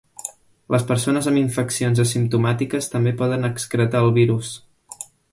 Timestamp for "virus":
4.17-4.51